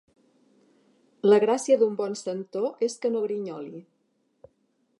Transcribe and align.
La 1.29 1.37
gràcia 1.43 1.77
d'un 1.83 1.93
bon 1.99 2.17
centó 2.21 2.63
és 2.87 2.97
que 3.05 3.13
no 3.17 3.21
grinyoli. 3.27 3.83